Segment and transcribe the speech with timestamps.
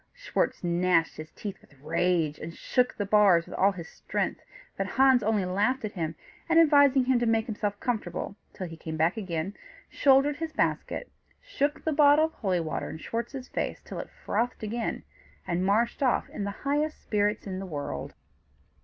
[0.15, 4.41] Schwartz gnashed his teeth with rage, and shook the bars with all his strength;
[4.75, 6.15] but Hans only laughed at him,
[6.49, 9.53] and advising him to make himself comfortable till he came back again,
[9.91, 14.63] shouldered his basket, shook the bottle of holy water in Schwartz's face till it frothed
[14.63, 15.03] again,
[15.45, 18.15] and marched off in the highest spirits in the world.